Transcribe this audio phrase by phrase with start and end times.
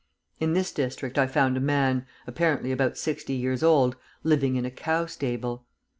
[0.39, 4.71] In this district I found a man, apparently about sixty years old, living in a
[4.71, 5.67] cow stable.